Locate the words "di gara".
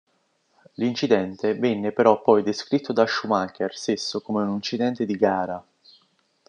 5.05-5.63